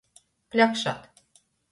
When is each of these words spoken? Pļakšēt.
Pļakšēt. 0.55 1.21